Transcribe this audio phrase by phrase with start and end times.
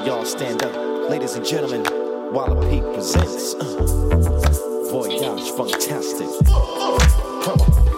[0.00, 1.10] Montreal, stand up.
[1.10, 1.82] Ladies and gentlemen,
[2.32, 6.26] Walla Peak presents uh, Voyage Fantastic.
[6.46, 7.89] Come on.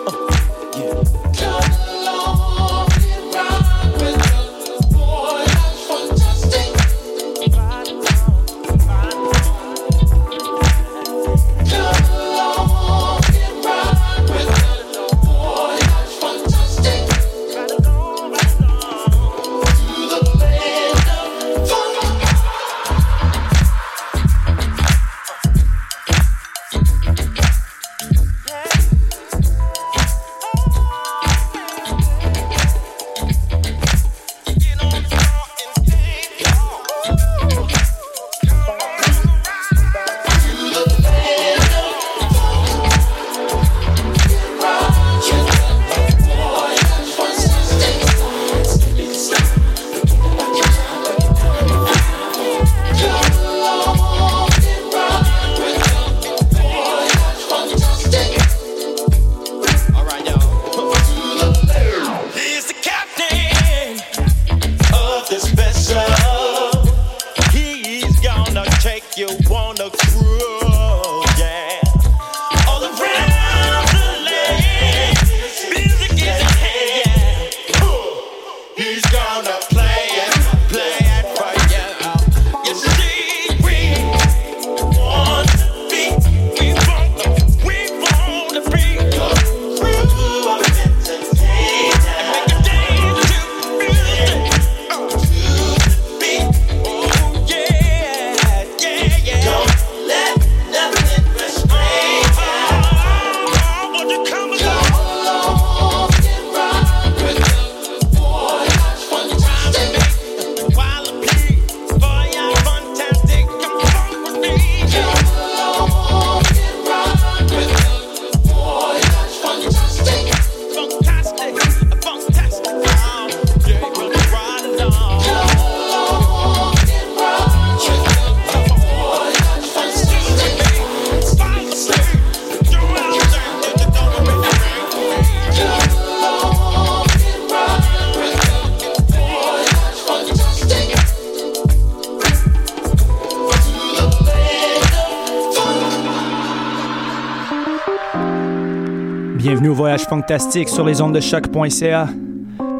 [150.32, 152.08] Fantastique sur les ondes de choc.ca.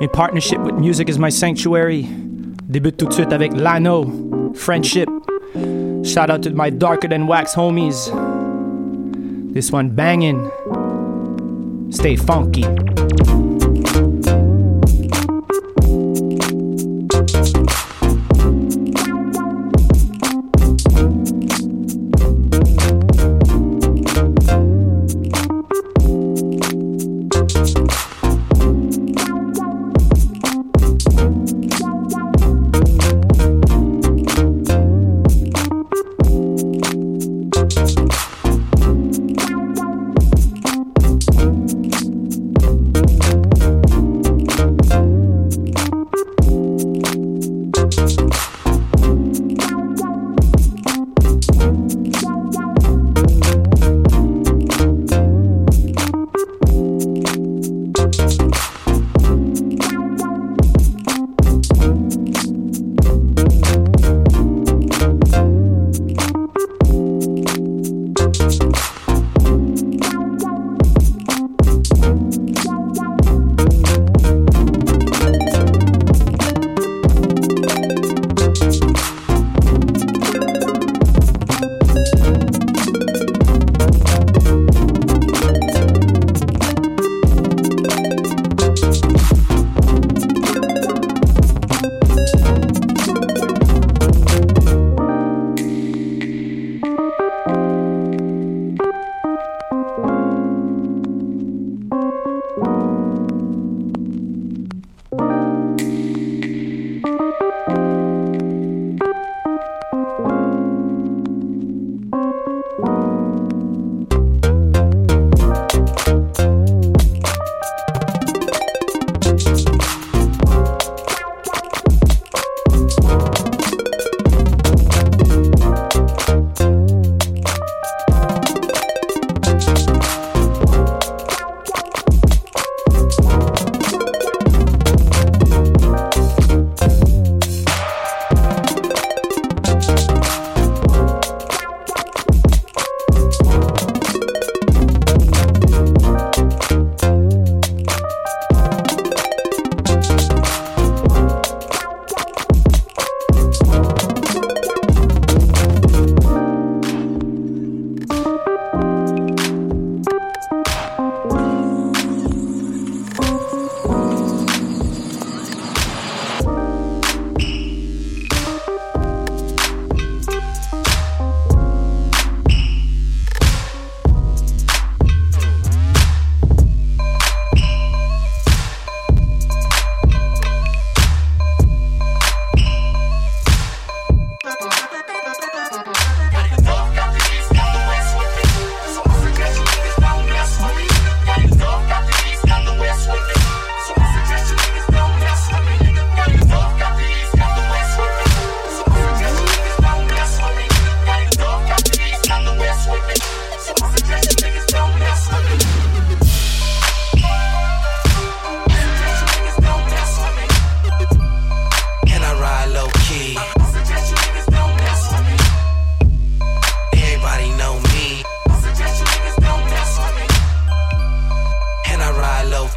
[0.01, 2.09] In partnership with Music is My Sanctuary.
[2.67, 5.11] Débute tout de suite avec Lano, Friendship.
[6.03, 8.11] Shout out to my darker than wax homies.
[9.53, 10.51] This one banging.
[11.91, 12.65] Stay funky.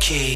[0.06, 0.36] Key.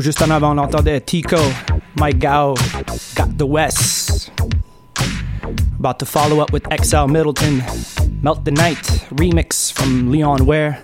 [0.00, 1.36] Tout juste en avant, on entendait Tico,
[1.96, 2.54] Mike Gao,
[3.14, 4.32] Got the West.
[5.78, 7.62] About to follow up with XL Middleton,
[8.22, 8.82] Melt the Night
[9.14, 10.82] remix from Leon Ware.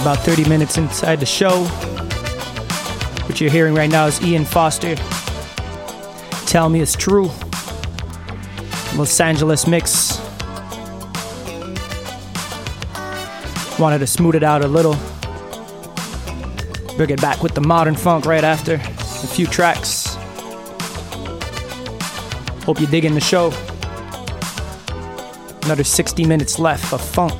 [0.00, 1.64] We're about 30 minutes inside the show.
[3.26, 4.94] What you're hearing right now is Ian Foster.
[6.46, 7.30] Tell me it's true.
[8.96, 10.18] Los Angeles mix.
[13.78, 14.96] Wanted to smooth it out a little.
[16.96, 18.76] Bring it back with the modern funk right after.
[18.76, 20.14] A few tracks.
[22.64, 23.52] Hope you're digging the show.
[25.64, 27.38] Another 60 minutes left of funk.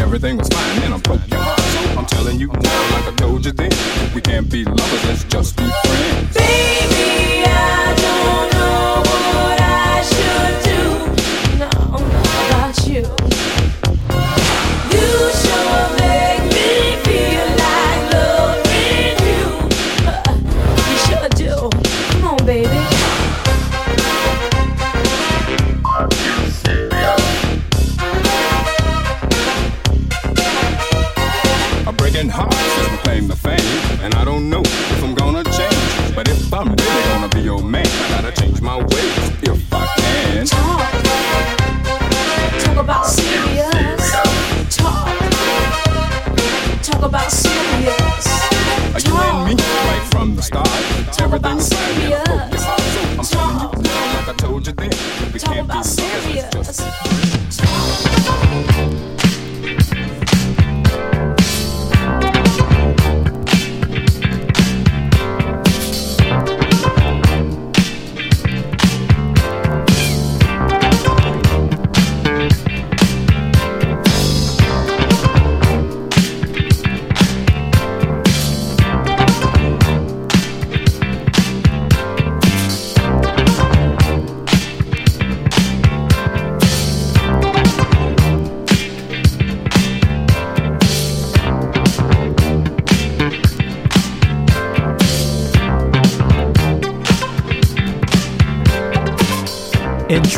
[0.00, 1.60] Everything was fine, and I'm broke your heart.
[1.60, 3.70] So I'm telling you now, like I told you then,
[4.14, 6.34] we can't be lovers, let's just be friends.
[6.34, 7.89] Baby, I
[51.32, 53.24] Everything was fine, and I broke your heart.
[53.24, 54.90] So I'm telling you like I told you then,
[55.32, 55.96] we Talk can't be lovers,
[56.66, 57.39] just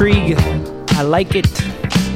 [0.03, 0.37] Intrigue,
[0.99, 1.47] I like it.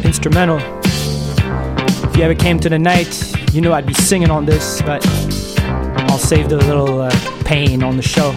[0.05, 0.59] Instrumental.
[0.59, 5.07] If you ever came to the night, you know I'd be singing on this, but
[6.11, 7.11] I'll save the little uh,
[7.45, 8.32] pain on the show.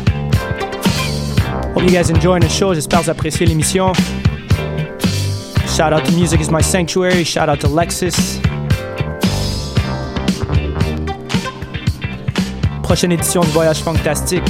[1.74, 2.76] Hope you guys enjoying the show.
[2.76, 3.91] J'espère vous appréciez l'émission.
[5.76, 7.24] Shout out to Music is My Sanctuary.
[7.24, 8.39] Shout out to Lexus.
[12.84, 14.43] Prochaine édition du Voyage Fantastique.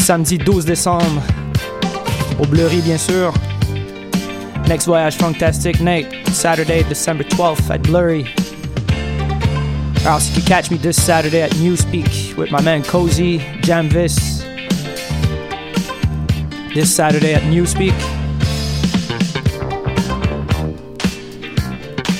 [0.00, 1.22] Samedi 12 décembre.
[2.38, 3.32] Au Bleury, bien sûr.
[4.68, 8.24] Next Voyage Fantastic night, Saturday, December 12th at Bleury.
[10.04, 14.42] Or else you can catch me this Saturday at Newspeak with my man Cozy, Jamvis.
[16.74, 17.94] This Saturday at Newspeak.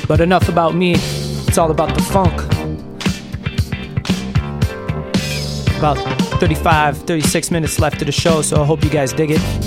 [0.06, 2.32] But enough about me, it's all about the funk.
[5.78, 5.98] About
[6.38, 9.65] 35, 36 minutes left of the show, so I hope you guys dig it.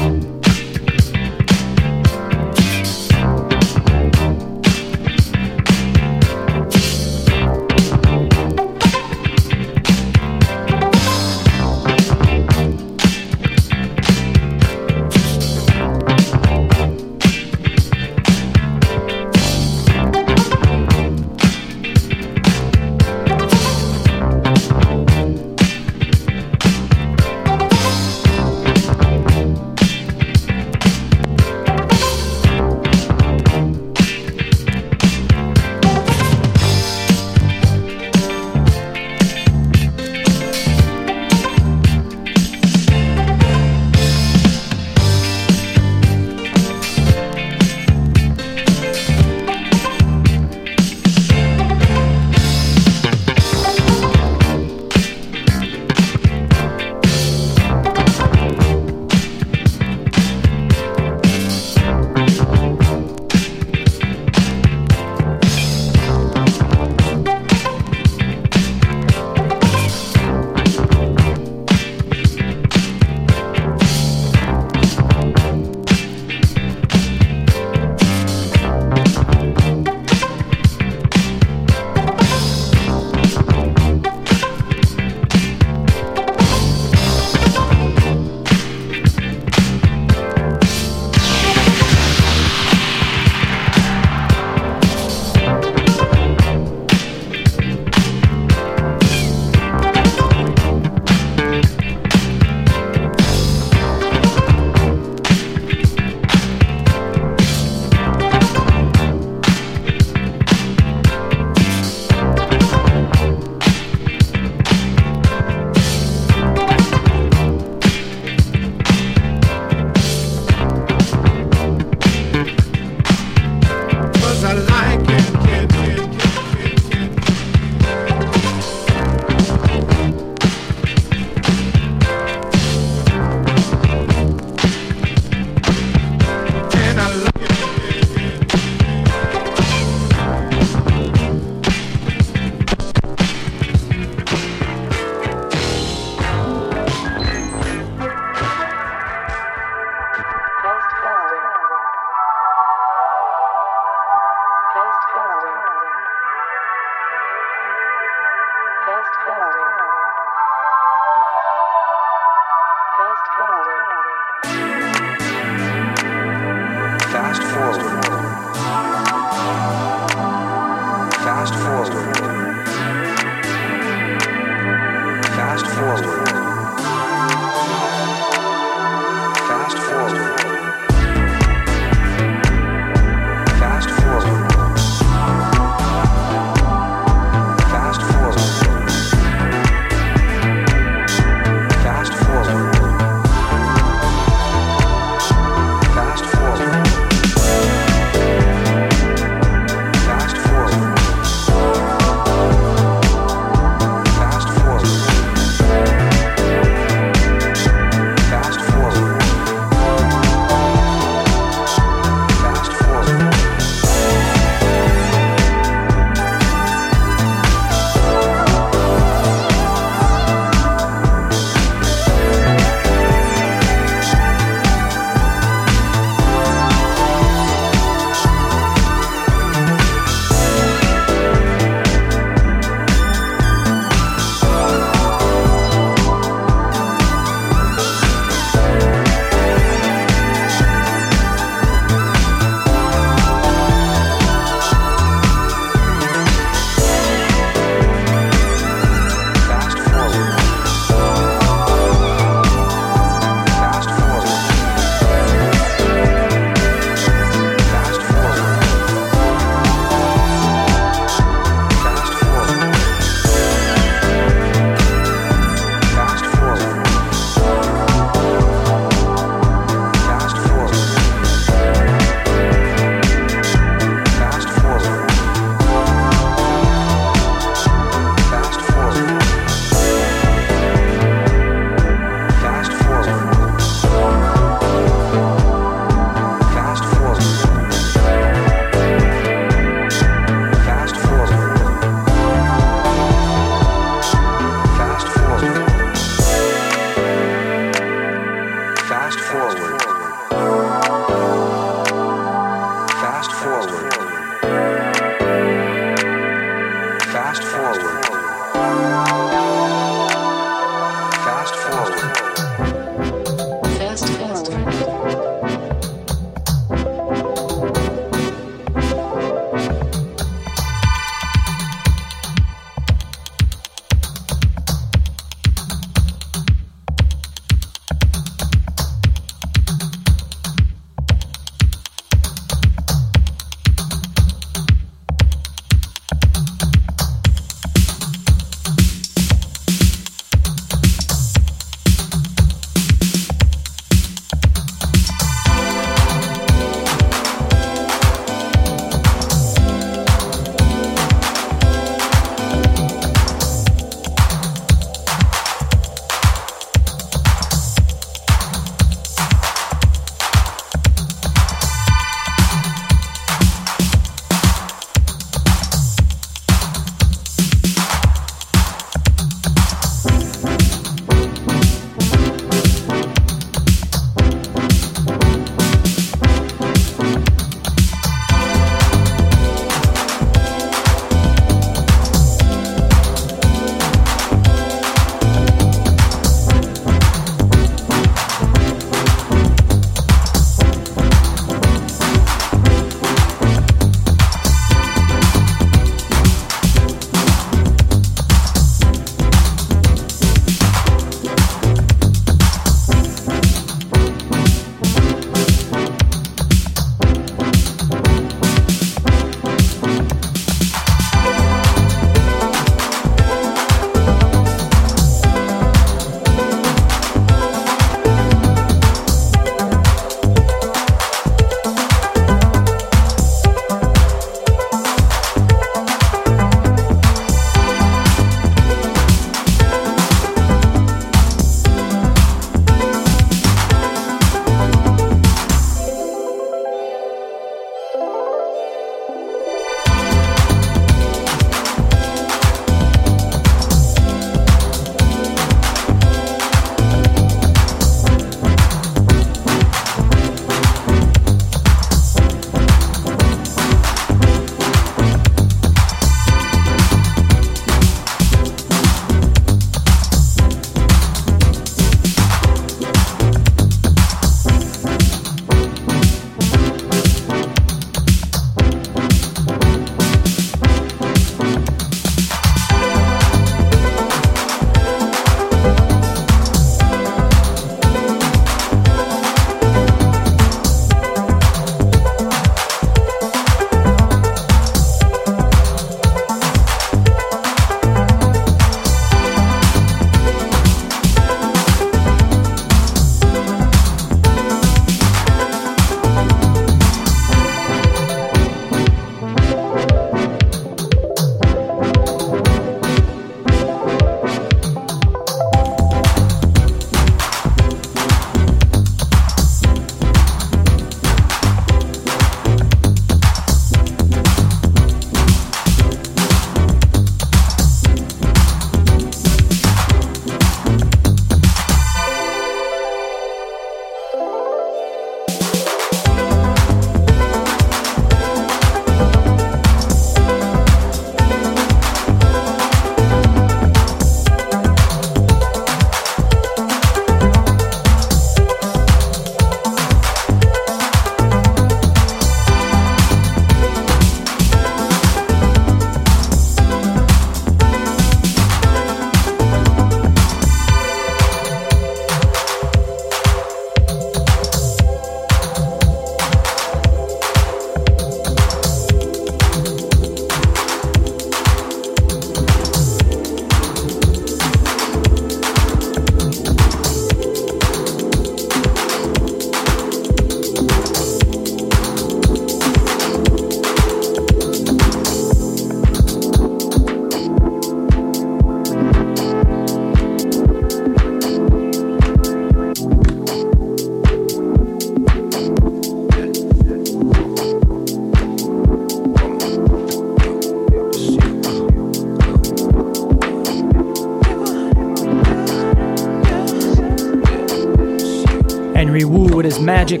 [599.68, 600.00] Magic.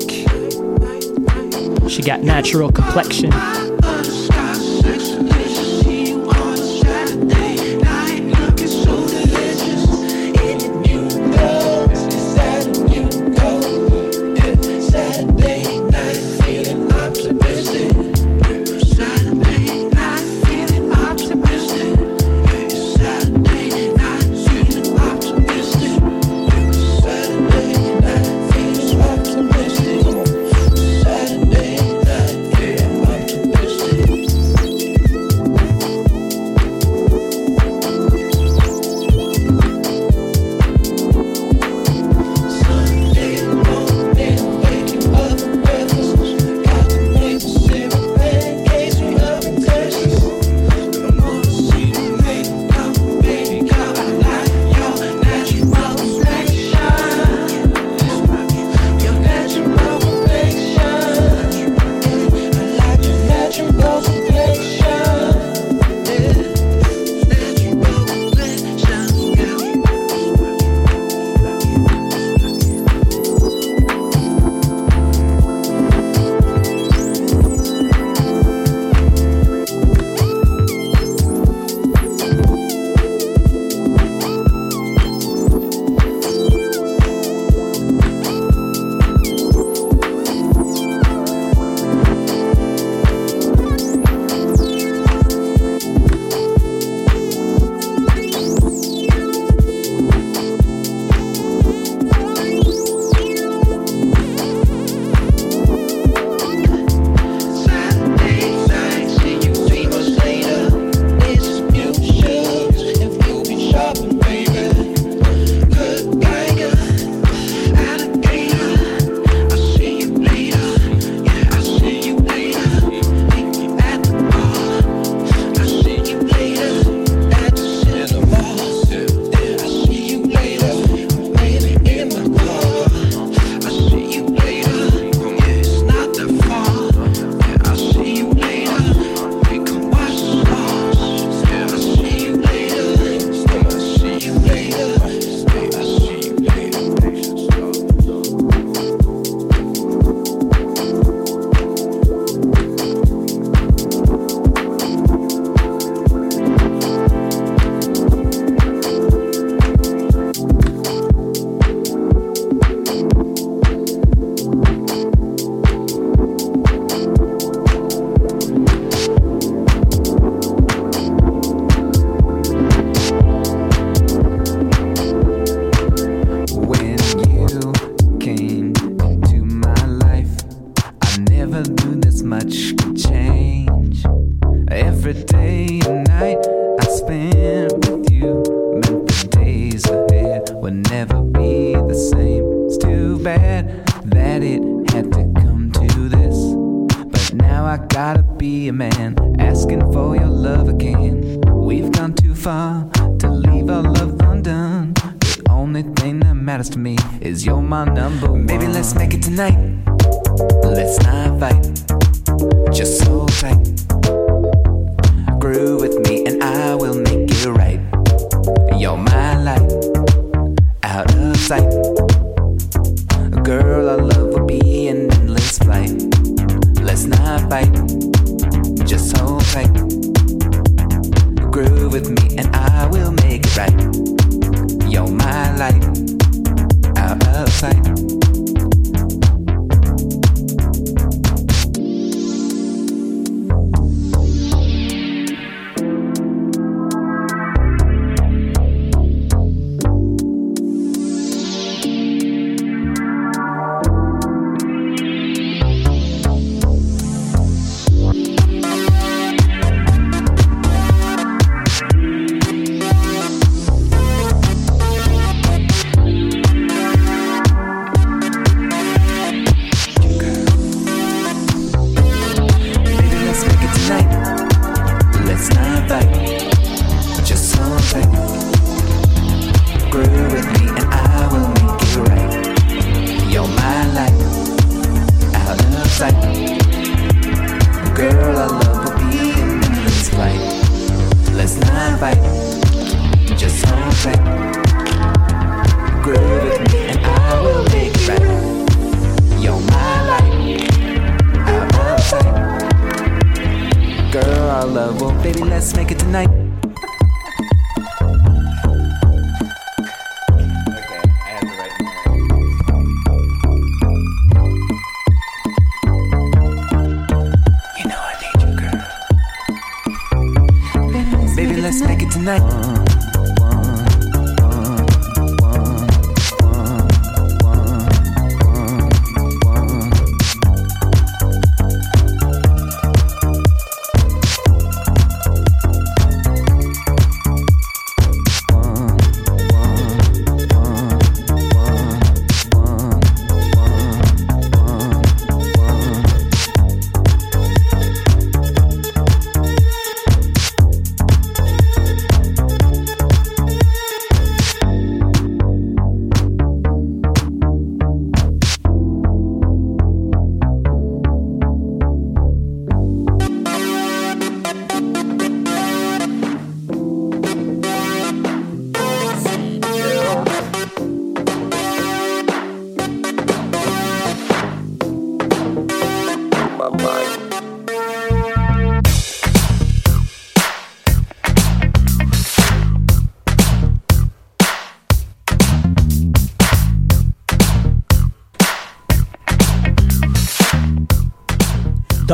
[1.90, 3.57] She got natural complexion.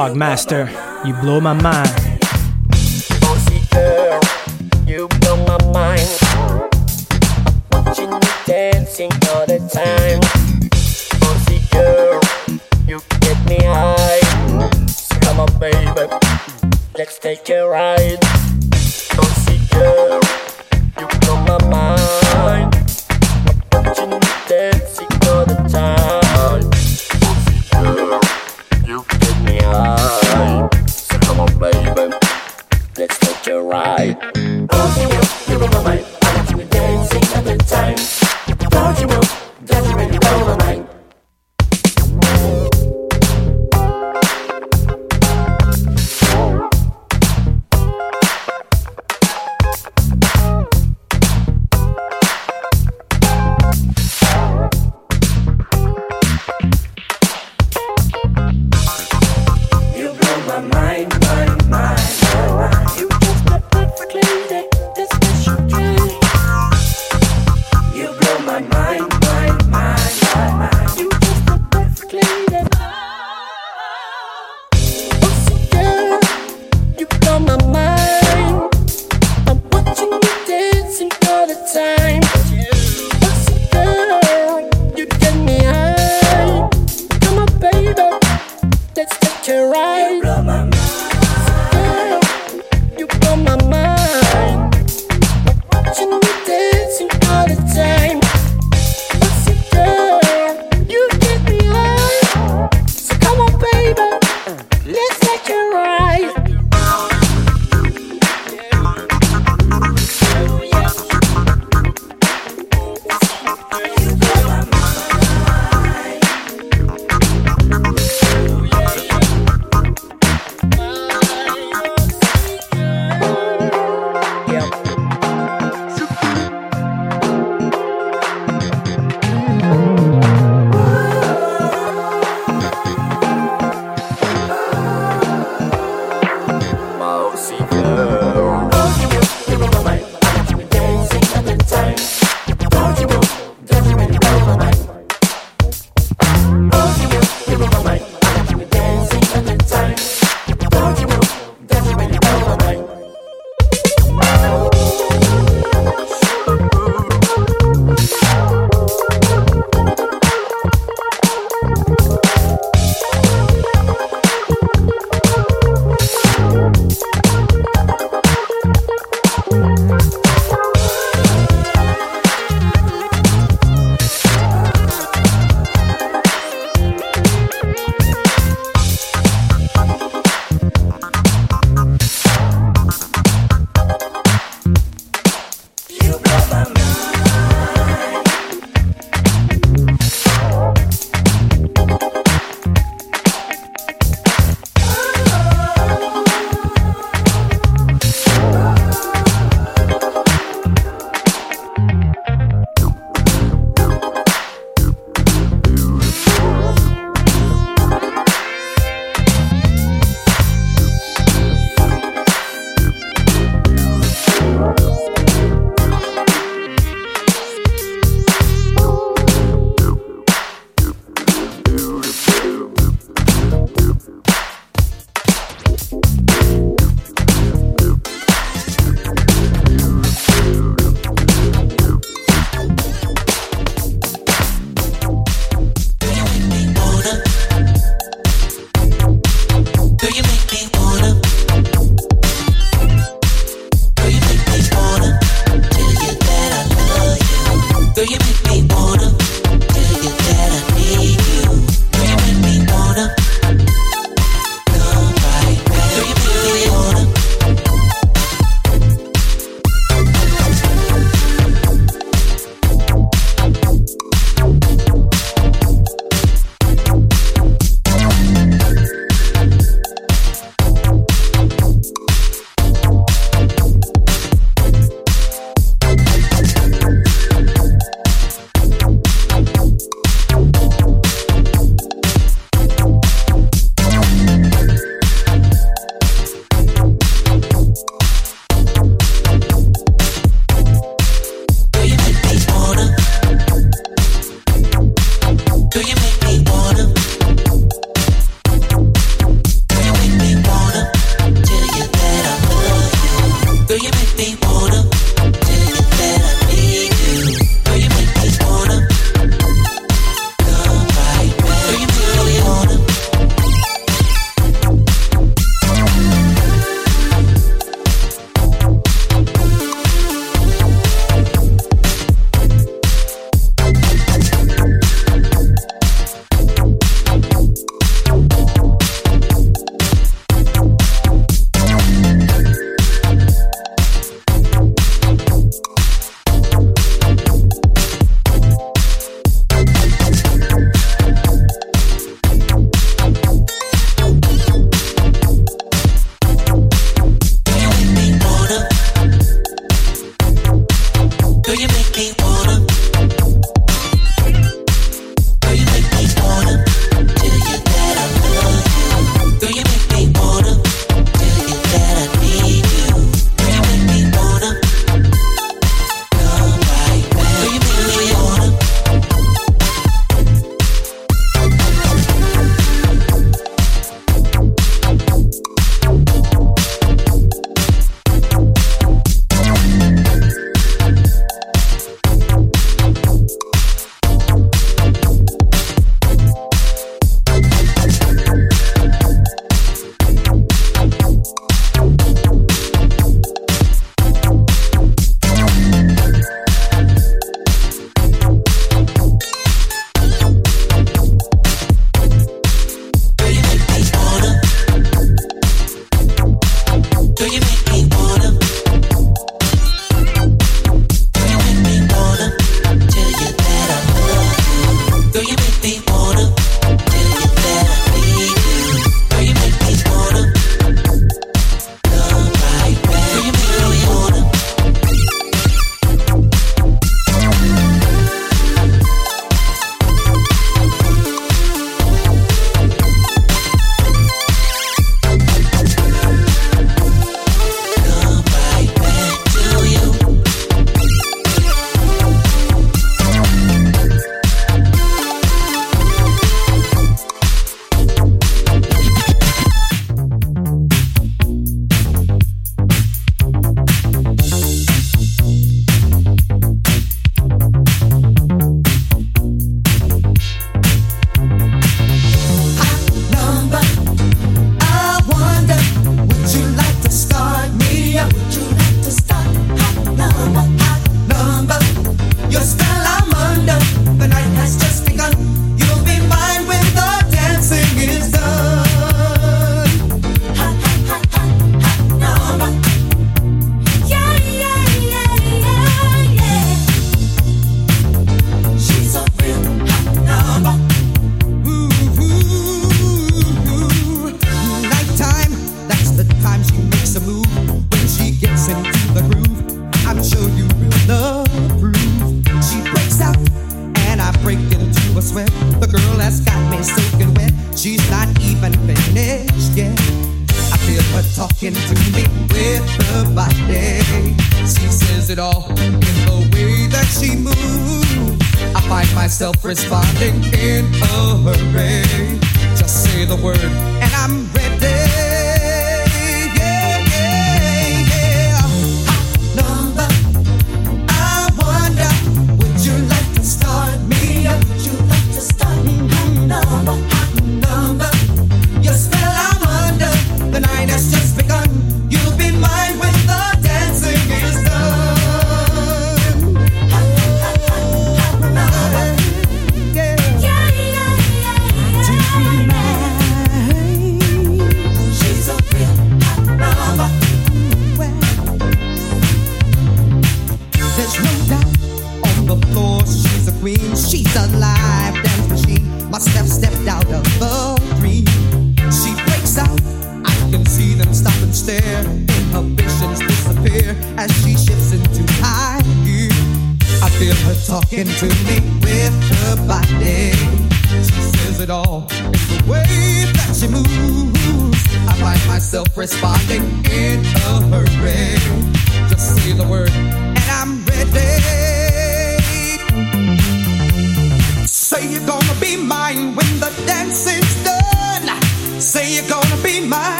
[0.00, 0.70] Dog Master,
[1.04, 1.99] you blow my mind.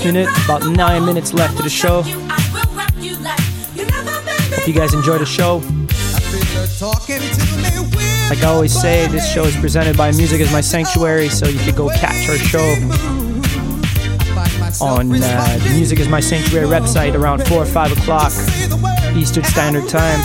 [0.00, 2.02] Reste environ 9 minutes, about 9 minutes left to the show.
[4.52, 5.62] Hope you guys enjoy the show.
[8.30, 11.58] Like I always say, this show is presented by Music is My Sanctuary, so you
[11.60, 12.74] could go catch our show
[14.80, 18.32] on uh, the Music is My Sanctuary website around 4 or 5 o'clock
[19.16, 20.20] Eastern Standard Time,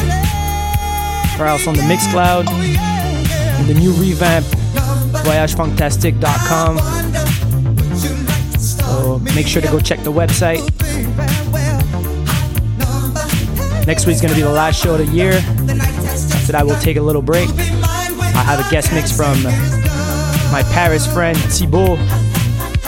[1.39, 4.45] or else on the Mixcloud, and the new revamp,
[5.25, 7.04] voyagefantastic.com.
[9.35, 10.63] Make sure to go check the website.
[13.85, 15.33] Next week's gonna be the last show of the year.
[16.47, 17.49] That, we'll take a little break.
[17.49, 19.43] I have a guest mix from
[20.51, 21.99] my Paris friend Thibaut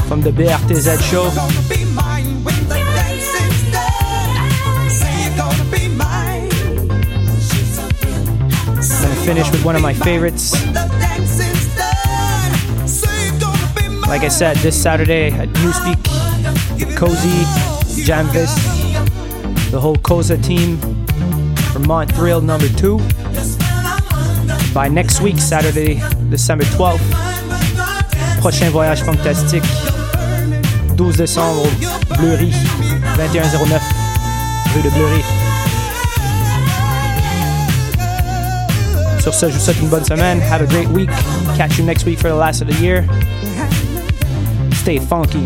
[0.08, 1.30] from the BRTZ show.
[8.80, 10.54] I'm gonna finish with one of my favorites.
[14.08, 16.27] Like I said, this Saturday at Newspeak,
[16.86, 17.44] Cozy,
[18.04, 18.54] Jamvis,
[19.72, 20.78] the whole Koza team
[21.72, 23.00] from Montreal number two.
[24.74, 27.02] By next week, Saturday, December 12th,
[28.42, 29.64] prochain voyage fantastique,
[30.96, 31.68] 12 décembre,
[32.18, 32.52] Bleury,
[33.16, 33.82] 2109,
[34.76, 35.24] rue de Bleury.
[39.22, 40.40] Sur ce, je vous souhaite une bonne semaine.
[40.40, 41.10] Have a great week.
[41.58, 43.06] Catch you next week for the last of the year.
[44.74, 45.46] Stay funky.